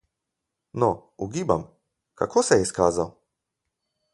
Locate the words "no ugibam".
0.83-1.67